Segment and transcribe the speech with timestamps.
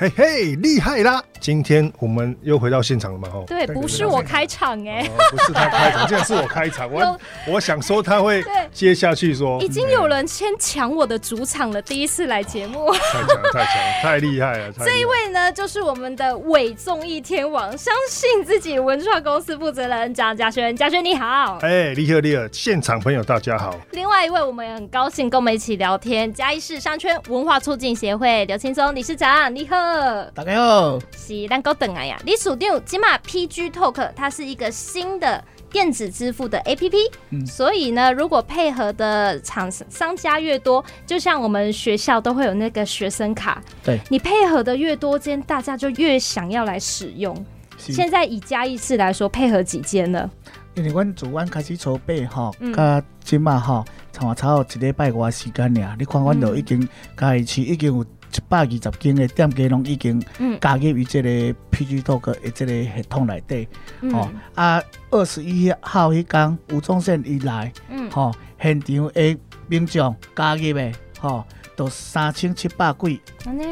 [0.00, 1.22] 嘿嘿，厉害啦！
[1.40, 3.28] 今天我们又回到现场了嘛？
[3.28, 6.90] 吼，对，不是我开场哎、欸哦，不是他开场， 竟然是我开场。
[6.90, 8.42] 我我想说他会
[8.72, 14.72] 接下去说，已经有人先抢我的主场了，第一次来节目，太强太强太厉害了！
[14.80, 23.76] 这一位呢，就是我们的伪综艺天王，相信自己文创公司负责人张嘉轩，嘉轩你好，哎，厉害厉害，现场朋友大家好。
[23.90, 29.76] 另外一位我们也很高兴跟我们一起聊天，嘉义市商圈文化促进协会刘青松理事长，你好，
[30.34, 30.98] 大家好。
[31.16, 32.16] 是，咱够等啊呀！
[32.24, 47.34] 你锁定今码 PG Talk，它是一个新的电子支付的 APP，嗯，所以呢，如果配合的厂商家越多，就像我们学校都会有那个学生卡，对，你配合的越多间，大家就越想要来使用。
[47.76, 50.30] 现在以嘉义市来说，配合几间了？
[50.74, 58.04] 因为阮主湾开始筹备哈，甲今码哈，差不多一礼拜外时间俩，你看阮都已经嘉义市已经有。
[58.32, 60.22] 一百二十间的店家拢已经
[60.60, 61.28] 加入于这个
[61.70, 63.68] PG Talk 的这个系统内底，
[64.00, 69.38] 嗯、哦啊，二十一号迄天吴宗宪一来，嗯，哦，现场的
[69.68, 71.44] 民众加入的，哦，
[71.76, 73.20] 都三千七百几，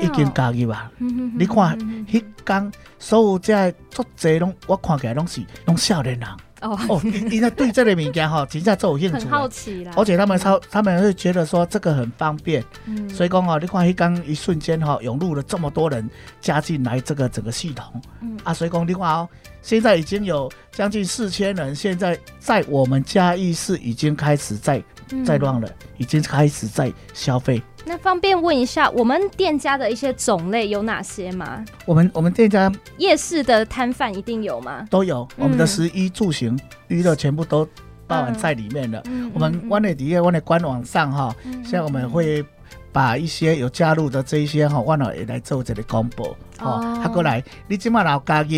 [0.02, 0.90] 已经加入啊。
[0.98, 6.28] 嗯、你看迄天所有这足侪拢，我看起来拢是拢少年人。
[6.60, 6.78] 哦。
[6.88, 9.92] 哦，因为对这个物件哈，真正做有兴趣，很好奇啦。
[9.96, 16.08] 而且他们超，他们会觉得说这个很方便，嗯，所以讲哦，你看一刚一瞬间哈，涌入了这么多人
[16.40, 18.38] 加进来这个整个系统，嗯。
[18.44, 19.28] 啊，所以讲你看哦，
[19.62, 24.82] 现在已经有将近四千人，现在在我们嘉义市已经开始在
[25.24, 27.62] 在乱了，已经开始在消费。
[27.88, 31.64] 那方便问一下，我们店家的一些种类有哪些吗？
[31.86, 34.86] 我们我们店家夜市的摊贩一定有吗？
[34.90, 37.66] 都有，我们的食衣住行娱乐全部都
[38.06, 39.02] 包含在里面了。
[39.06, 42.44] 嗯、我们湾内底下湾内官网上哈，现在我们会
[42.92, 48.48] 把一些有加入的这一些哈，湾内也来做这个公布哈，他过来，你今麦老加入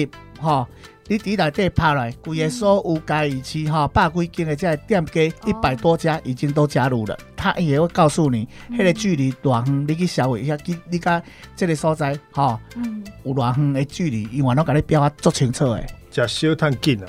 [0.41, 0.67] 哈。
[1.11, 11.21] 你伫内底拍来，规个所有嘉义市哈百几间的这店家一百多家已经都加入了，他也会告诉你，那个距离偌远，你去消费一下，你你家
[11.57, 12.57] 这个所在哈，
[13.25, 15.85] 有偌远的距离，永远都给你标啊足清楚的。
[16.13, 17.07] 加小探紧啊，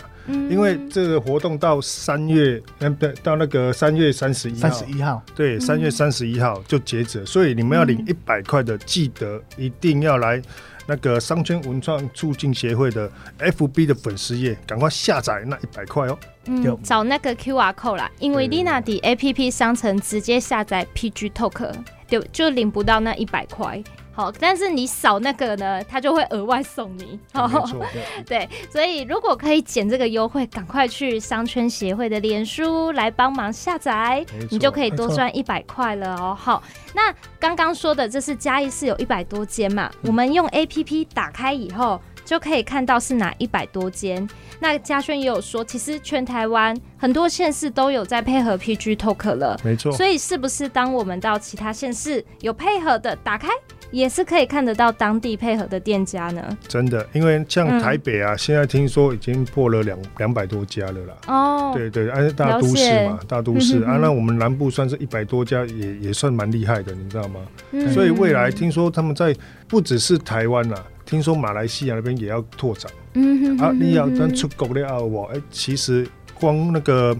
[0.49, 10.41] 因为这个活动到三月，嗯，到那个三月三十一号，三十一号，对，三月三十一号就截止，所以你们要领一百块的，记得一定要来。
[10.91, 13.09] 那个商圈文创促进协会的
[13.39, 16.19] FB 的粉丝页，赶快下载那一百块哦。
[16.47, 21.73] 嗯，找那个 QR code 啦，因为 Lina 的 APP 商城直接下载 PG Talk，
[22.09, 23.81] 就就领不到那一百块。
[24.13, 27.19] 好，但是你扫那个呢，他就会额外送你。
[27.33, 27.49] 好，
[28.27, 36.37] 对，所以如果可以减这个优惠，赶快去商圈协会的脸书来帮忙下载，你就可以多赚一百块了哦。
[36.37, 36.61] 好，
[36.93, 44.27] 那刚刚说的这是嘉义市有一百多间嘛，我们用 APP 打开以后就可以看到是哪一百多间。
[44.59, 49.91] 那嘉轩也有说，其实全台湾很多县市都有在配合 PG Talk 了，没错。
[49.93, 53.47] 所以是不是当我们到其他县市有配合的打开？
[53.91, 56.57] 也是可以看得到当地配合的店家呢。
[56.67, 61.13] 真的，因为像台北啊，嗯、现在听说已经破了两两百多家了啦。
[61.27, 67.41] 哦，对对，而且大都市嘛，大都市啊，那我们南部算是一百多家也，也也算蛮厉害的，你知道吗？
[67.71, 69.35] 嗯、所以未来听说他们在
[69.67, 72.91] 不只是台湾啦，听说马来西亚那边也要拓展。
[73.13, 77.15] 嗯哼，啊，你要咱出国了我，哎，其实光那个。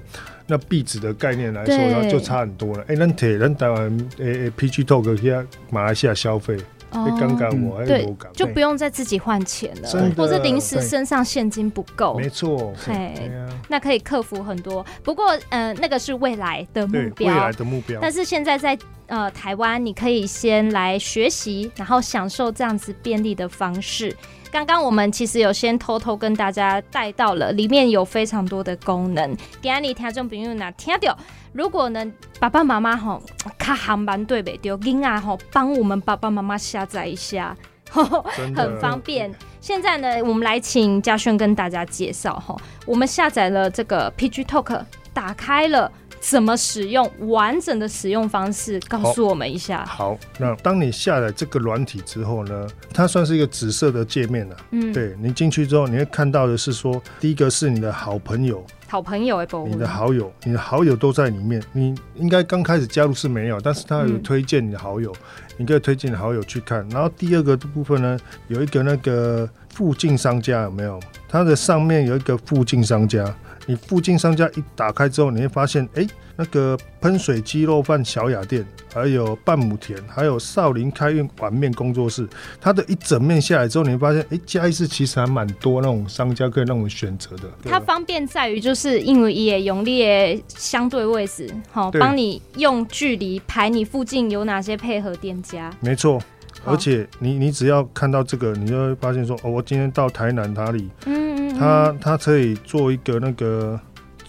[0.51, 2.81] 那币值的概念来说，那就差很多了。
[2.81, 5.33] 哎、欸，咱铁咱台湾诶 PG Talk 去
[5.69, 6.57] 马来西亚消费，
[6.89, 13.31] 哎，刚刚我对，就不用再自己换钱了，或者临时身上现金不够，没错，嘿，
[13.69, 14.85] 那可以克服很多。
[15.03, 17.97] 不过，呃，那个是未来的目标，未来的目标。
[18.01, 24.13] 但是现在在呃台湾，你可以先来学习，然后享受这样子便利的方式。
[24.51, 29.37] 刚刚我们其实有先偷偷跟大家带到了，里面有非常多的功能。
[29.61, 31.17] 给你听众朋友哪听到？
[31.53, 32.05] 如果呢，
[32.37, 33.23] 爸爸妈妈吼
[33.57, 34.73] 卡航班对不对？
[34.77, 37.55] 囡仔吼帮我们爸爸妈妈下载一下，
[37.89, 39.33] 很方便。
[39.61, 42.53] 现在呢，我们来请嘉轩跟大家介绍哈，
[42.85, 44.83] 我们下载了这个 PG Talk，
[45.13, 45.89] 打开了。
[46.21, 47.11] 怎么使用？
[47.27, 49.83] 完整的使用方式告诉我们一下。
[49.85, 54.57] 好，好，那当你下载这个软体之后呢，它算是一个紫色的界面了。
[54.71, 61.63] 嗯，对，你进去之后，你会看到的是说，第一个是你的好朋友，好朋友不，你的好友，你的好友都在里面。
[61.71, 66.85] 你应该刚开始加入是没有，但是他有推荐你的好友，嗯、你可以推荐你的好友去看。
[66.89, 70.99] 然后第二个部分呢，有一个那个附近商家有没有？
[71.29, 73.33] 它的上面有一个附近商家。
[73.65, 82.27] 你附近商家一打开之后，你会发现，哎、欸，那个喷水鸡肉饭小雅店，还有半亩田，还有少林开运碗面工作室，
[82.59, 87.43] 它的一整面下来之后，你会发现，哎、欸，嘉义市其实还蛮多那种商家可以让我们选择的。
[87.65, 95.71] 它方便在于，就是因为也用列相对位置，好，帮你用距离排你附近有哪些配合店家。
[95.79, 96.21] 没错。
[96.63, 100.87] 而且你你只要看到这个，你就会发现说，哦，我今天到台南哪里？
[101.05, 103.79] 嗯嗯，他他可以做一个那个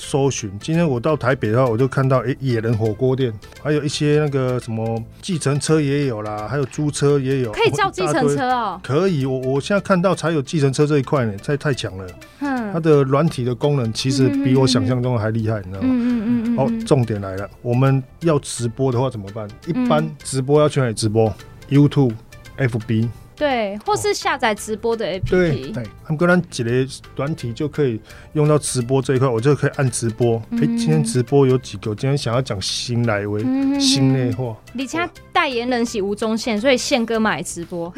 [0.03, 0.51] 搜寻。
[0.59, 3.33] 今天我到台北的话，我就看到哎、欸，野人火锅店，
[3.63, 7.53] 还有一些那个什么计程车也有啦，还有租车也有。
[7.53, 8.81] 可以叫计程车哦。
[8.83, 12.07] 可以，我我现在看到才有计程车这一块呢，太太强了。
[12.41, 12.73] 嗯。
[12.73, 15.89] 它的软体的功能其实比我想象中的还厉害，你知道吗？
[15.89, 16.59] 嗯嗯嗯嗯。
[16.59, 19.49] 哦，重点来了，我们要直播的话怎么办？
[19.67, 21.33] 一般直播要去哪里直播
[21.71, 22.15] ？YouTube、
[22.59, 25.73] FB，对，或是下载直播的 APP，对，
[26.05, 26.71] 他们跟咱几个
[27.17, 28.01] 软体就可以
[28.35, 30.37] 用到直播这一块，我就可以按直播。
[30.37, 31.91] 哎、嗯欸，今天直播有几个？
[31.91, 34.57] 我今天想要讲新来为、嗯、新内话。
[34.73, 37.93] 你家代言人是吴宗宪，所以宪哥买直播。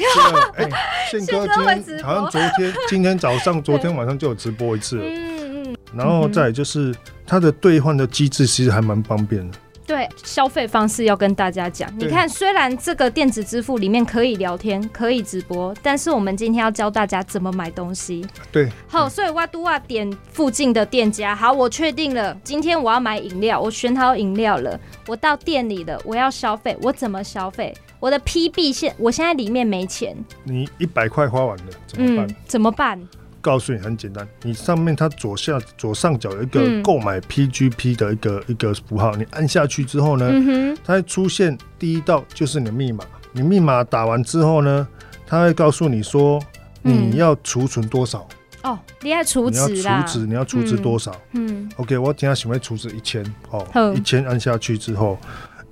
[0.54, 0.70] 哎、欸，
[1.10, 5.04] 宪哥今天好像昨天、今天早上、昨天晚上就有直播一次了。
[5.04, 5.76] 嗯嗯。
[5.94, 6.94] 然后再就是
[7.26, 9.58] 它的兑换的机制，其实还蛮方便的。
[9.86, 11.92] 对，消费方式要跟大家讲。
[11.98, 18.26] 你看，虽然这个电子支付里面可以聊天、可以直播，但是我们今天要教大家怎么买东西。
[18.50, 21.34] 对，好，所以哇都要点附近的店家。
[21.34, 27.75] 好，我确定了，今天我要买饮料，我选好饮料了，我到店里了，我要消费，我怎么消费？
[28.00, 30.14] 我的 PB 现，我现在里面没钱。
[30.44, 32.26] 你一百块花完了，怎么办？
[32.26, 33.08] 嗯，怎么办？
[33.44, 43.05] 告诉你很简单，你上面它左下左上角有一个购买 PGP 的一个、嗯、一个符号，你按下去之后呢，嗯、它会出现第一道就是你的密码。
[43.32, 44.88] 你密码打完之后呢，
[45.26, 46.41] 它会告诉你说
[46.81, 48.26] 你要储存多少。
[48.62, 51.12] 嗯、哦，你要储值你要储值，你要储值多少？
[51.32, 55.19] 嗯，嗯，OK，我今天想要储值一千哦，一千按下去之后，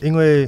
[0.03, 0.47] 因为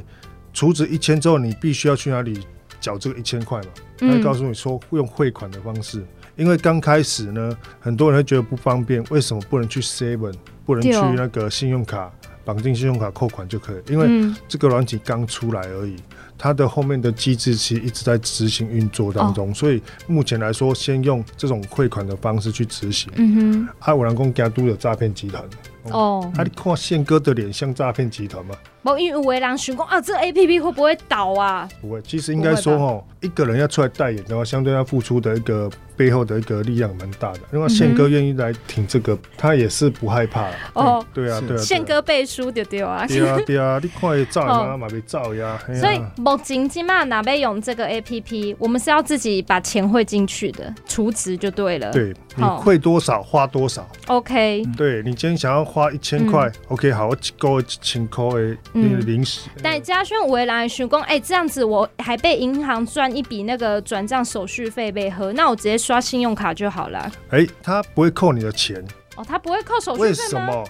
[0.53, 2.45] 储值一千之后，你必须要去哪里
[2.79, 3.69] 缴这个一千块嘛？
[3.97, 6.05] 它会告诉你说用汇款的方式。
[6.35, 10.33] 因为刚开始呢，很多人会觉得不方便，为什么不能去 Seven，
[10.65, 12.11] 不能去那个信用卡
[12.43, 13.91] 绑定信用卡扣款就可以？
[13.91, 15.95] 因为这个软体刚出来而已，
[16.37, 23.11] 它的后面的机制其实一直在执行运作当中，所以目前来说，先用这种汇款的方式去执行。
[23.15, 25.43] 嗯哼，啊，有人讲惊都有诈骗集团。
[25.91, 28.55] 哦，啊，你看宪哥的脸像诈骗集团吗？
[28.81, 31.69] 不，因为有人想讲啊，这 A P P 会不会倒啊？
[31.79, 37.39] 不会，其实应该说哦，一个人要出来代言的话，相对要付出的一个背后的一个力量蛮大的。
[37.53, 40.49] 因为宪哥愿意来挺这个，嗯、他也是不害怕。
[40.73, 43.05] 哦，对啊，对啊，宪哥背书就对啊。
[43.07, 45.59] 对啊，对啊，你看照呀嘛，别照 呀。
[45.79, 51.91] 所以目前起码哪边用这个 A P P，我们是要自己把钱汇进去的，储值就对了。
[51.91, 53.87] 对，你汇多少花多少。
[54.07, 54.63] OK。
[54.77, 59.49] 对，你今天想要花一千块，OK，好，我够一千块的零食。
[59.61, 67.11] 但嘉轩我也来询问，哎，这样子我还被银行赚一笔那个转账手续费被喝，那我直接刷信用卡就好了。
[67.29, 68.83] 哎，他不会扣你的钱。
[69.15, 70.09] 哦，他不会扣手续费吗？
[70.09, 70.63] 为什么？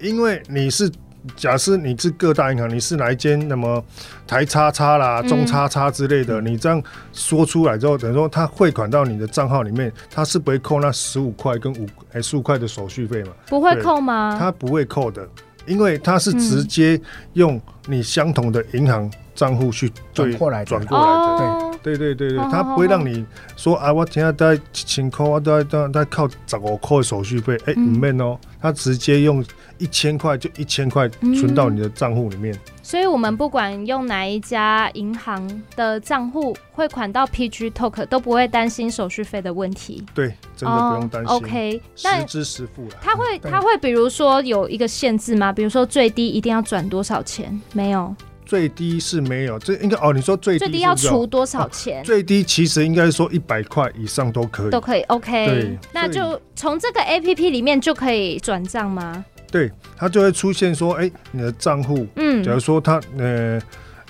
[0.00, 0.90] 因为你是。
[1.36, 3.38] 假设你是各大银行，你是哪一间？
[3.46, 3.80] 那么
[4.26, 6.82] 台叉叉啦、中叉叉之类的，嗯、你这样
[7.12, 13.30] 说出来之后，等于说他汇款到你的账号里面，他是不会扣那十五块跟五哎十五块的手续费嘛？
[13.46, 14.36] 不会扣吗？
[14.36, 15.24] 他不会扣的，
[15.64, 17.00] 因为他是直接
[17.34, 21.44] 用你相同的银行账户去转过来转过来的。
[21.44, 29.44] 哦对对对对，他不会让你说啊，我现在带一千块，我都都都靠十五块的手续费，哎，里面哦，他直接用
[29.78, 32.56] 一千块就一千块存到你的账户里面。
[32.84, 40.04] 所以，我们不管用哪一家银行的账户汇款到 PG Talk，都不会担心手续费的问题。
[40.14, 41.36] 对，真的不用担心。
[41.36, 42.96] OK，实支实付了。
[43.02, 45.52] 他会他会比如说有一个限制吗？
[45.52, 47.60] 比如说最低一定要转多少钱？
[47.72, 48.14] 没有。
[48.44, 50.12] 最低是没有，这应该哦。
[50.12, 52.00] 你说最低，要除多少钱？
[52.00, 55.00] 啊、最低其实应该说一百块以上都可以，都可以。
[55.02, 59.24] OK，对，那就从这个 APP 里面就可以转账吗？
[59.50, 63.58] 对，它就会出现说，哎、欸，你的账户，嗯，假如说它，呃，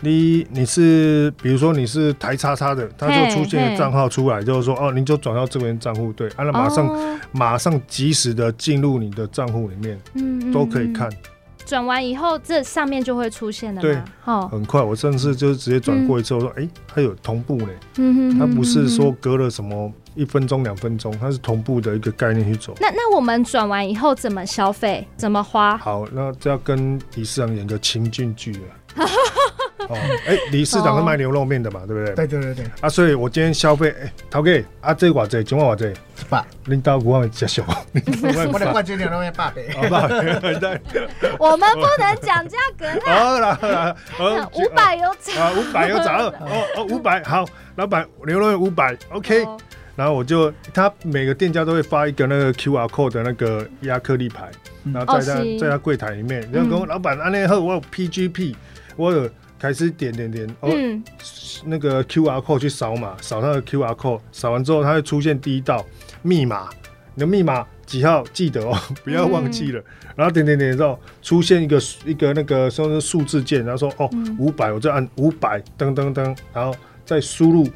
[0.01, 11.09] 你你是，比如说你是台叉叉的，它就出现账号出来，就是说，哦，您就转到这边账户，对，按、啊、了马上、哦、马上及时的进入你的账户里面，嗯，都可以看。
[11.73, 13.81] 转完以后，这上面就会出现了。
[13.81, 14.83] 对，哦，很快。
[14.83, 17.69] 我甚至就是直接转过一次，我说，哎、嗯，它有同步呢。
[17.97, 22.75] 嗯哼，它不是说隔了什么一分钟、两分钟，它是同步的一个概念去走。
[22.79, 25.09] 那那我们转完以后怎么消费？
[25.17, 25.79] 怎么花？
[25.79, 29.07] 好，那这要跟李市长演个情境剧了。
[29.89, 29.97] 哦，
[30.27, 32.15] 哎，理事长是卖牛肉面的嘛，对不对？
[32.15, 32.65] 对对对对。
[32.81, 35.85] 啊，所以我今天消费，哎，陶哥，啊，这偌济，今晚偌济？
[35.87, 36.45] 一百。
[36.67, 37.63] 领导股我接受。
[38.53, 39.63] 我的冠军牛肉面八百。
[39.75, 40.81] 好吧， 对。
[41.39, 42.87] 我们不能讲价格。
[43.05, 45.37] 好了五百有涨。
[45.37, 46.17] 啊，五百有涨。
[46.19, 46.33] 哦
[46.77, 47.45] 哦，五百好，
[47.77, 49.45] 老板牛肉面五百，OK。
[49.95, 54.49] 然后我就，他每个店家都会发一个那个 QR code 的那个亚克力牌，
[54.91, 58.55] 然后在他在他柜台里面，然后跟我老板安内后，我有 PGP，
[58.97, 59.29] 我有
[59.63, 60.69] 开始点点点，哦，
[61.67, 65.87] 那个 QR code 去扫码，扫他的 QR code，扫完之后，它会出现第一道
[66.23, 66.69] 密码，
[67.15, 69.81] 你的密码几号记得哦， 不要忘记了。
[70.17, 76.75] 然后点点点之后，出现一个一个那个说是数字键，然后说哦五百，我就按五百，噔噔噔，然后
[77.07, 77.69] 再输入。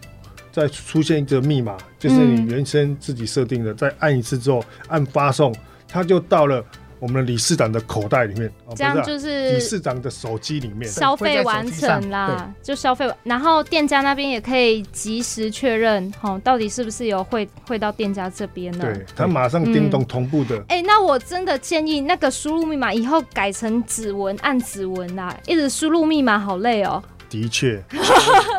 [0.50, 5.54] 再出现一个密码，就是你原先自己设定的，嗯、再按一次之后，按发送，
[5.86, 6.64] 它就到了
[6.98, 8.52] 我们的理事长的口袋里面。
[8.74, 18.84] 这样就是理事长的手机里面消费完成啦，就消费完，然后店家那边也可以及时确认，哦，到底是不是有汇汇到店家这边呢？
[18.84, 20.56] 对，他马上叮咚同步的。
[20.68, 27.02] 哎、嗯欸，那我真的建议那个输入密码以后改成指纹，按指纹啦，一直输入密码好累哦。
[27.28, 27.82] 的确，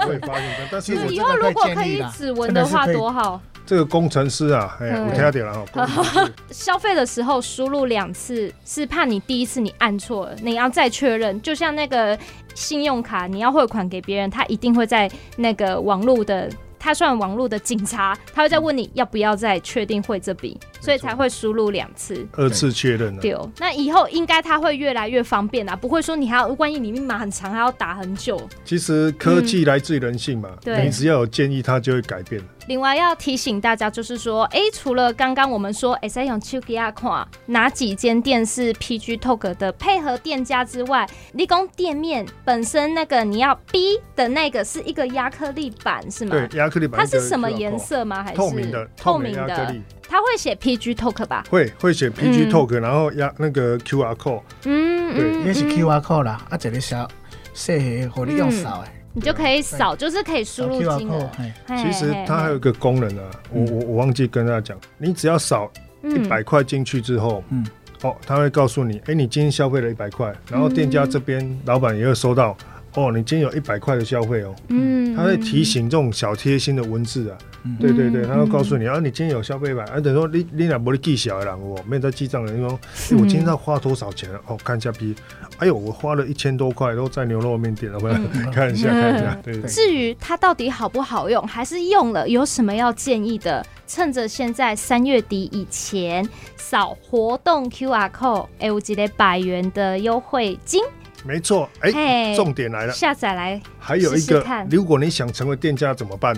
[0.05, 0.67] 会发现的。
[0.71, 3.41] 但是以后如果可以指纹的话，多好。
[3.67, 6.31] 这个工程师啊，哎，我听下点了哈。
[6.49, 11.39] 消费的时候输入两次，是怕你第一次你按错了，你要再确认。
[11.41, 12.17] 就像那个
[12.55, 16.49] 信用卡，你要汇款给别人，他一定会在那个网络的。
[16.79, 23.17] 他算网络的警察，他会再问你要不要再确定汇这笔，所以才会输入两次，二次确认。
[23.17, 28.39] 对，那以后应该他会越来越方便啊，不会说你还要，万一你密码很长，还要打很久。
[28.63, 32.41] 其实科技来自于人性嘛，嗯、你只要有建议，他就会改变。
[32.67, 46.31] 另外要提醒大家，就是说，哎、欸，除了刚刚我们说，哎，用手机啊看哪几间店是 PG Talk 的配合店家之外，立功店面本身那个你要 B 的那个是一个亚克力板是吗？
[46.49, 46.99] 对，亚克力板。
[46.99, 48.21] 它是什么颜色吗？
[48.21, 48.87] 还是透明的？
[48.97, 49.75] 透明的。
[50.09, 51.45] 它会写 PG Talk 吧？
[51.49, 54.41] 会会写 PG Talk，、嗯、然后压那个 QR code。
[54.65, 57.07] 嗯，对，也是 QR code 啦，啊，这里小
[57.53, 58.96] 细黑，和你用扫哎。
[59.17, 61.27] 你就可以扫，就是可以输入金额。
[61.69, 65.71] 其实它还有一个功能啊，我我我忘记跟大家讲，你只要扫
[66.03, 67.65] 一百块进去之后，嗯，
[68.03, 72.55] 哦，他会告诉你，哎，你今天消费了一百块，然后店家这边老板也会收到，
[72.93, 77.37] 哦，你今天有一百块的消费哦，嗯，他会提醒这种小贴心的文字啊，
[77.79, 82.79] 对对对，他会告诉你啊，你今天有消费一百，啊，等于说你你俩不是记小的人哦，没有在记账的，你说，
[83.19, 84.29] 我今天要花多少钱？
[84.47, 85.15] 哦，看一下 P。
[85.57, 88.19] 哎呦，我花了一千多块，都在牛肉面店了，回来
[88.53, 89.37] 看一下，看一下。
[89.43, 89.59] 对。
[89.63, 93.65] 至于它到底好不好用，还是用了有什么要建议的？
[93.87, 100.83] 趁着现在三月底以前扫活动 QR code，哎，我记得百元的优惠金。
[101.25, 103.59] 没错，哎，重点来了，下载来。
[103.79, 106.35] 还有一个，如果你想成为店家怎么办？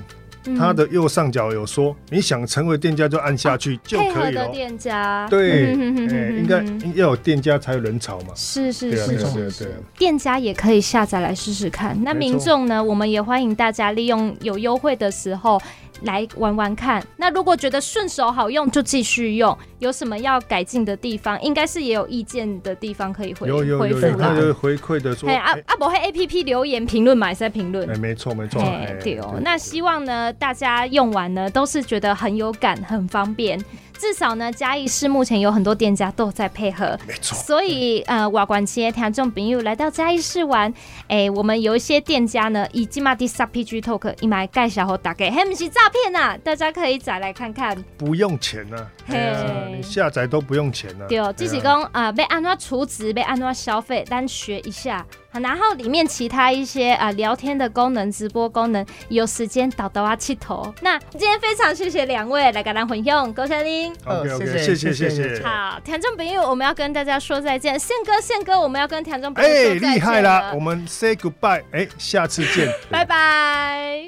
[0.57, 4.47] 它的右上角有说，你想成为店家就按下去就可以了。
[4.49, 8.33] 店家对，应该要有店家才有人潮嘛。
[8.35, 11.97] 是是是是是，店家也可以下载来试试看。
[12.03, 15.61] 那民众呢，我们也欢迎大家利用有优惠的时候。
[16.03, 19.57] 来玩玩看，那如果觉得顺手好用，就继续用。
[19.79, 24.35] 有什么要改进的地方，应该是也有意见的地方可以回回复啦。
[24.37, 27.89] 有回馈的说，阿阿伯黑 A P P 留言评论嘛，在评论。
[27.89, 28.61] 哎，没错没错。
[28.61, 29.39] 哎，对哦。
[29.41, 33.57] 那希望呢，大家用完呢，都是觉得很有感，很方便。
[33.99, 37.37] 至少呢，嘉义市目前有很多店家都在配合，没错。
[37.37, 40.73] 所以呃，瓦管街听众朋友来到嘉义市玩，
[41.09, 49.35] 哎，我们有一些店家呢，以金马蒂萨 PG Talk 一买盖小后打给，嘿，不是诈骗呐，大家可以再来看看，不用钱呢，嘿，
[49.75, 51.05] 你下载都不用钱呢。
[51.09, 55.05] 对，只是讲啊，被安怎储值，被安怎消费，单学一下。
[55.31, 60.73] 然后里面其他一些啊聊天的功能、直播功能，有时间导导啊气头。
[60.81, 63.93] 那今天非常谢谢两位来跟咱混用，高山林。
[64.05, 65.41] OK OK，谢谢谢谢。
[65.43, 67.77] 好，田中朋友，我们要跟大家说再见。
[67.77, 69.89] 宪哥宪哥，我们要跟听众朋友说再见。
[69.89, 74.07] 哎，厉害了，我们 say goodbye，哎，下次见，拜拜。